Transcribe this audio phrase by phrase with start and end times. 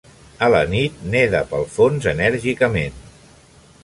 [0.45, 2.97] A la nit neda pel fons enèrgicament.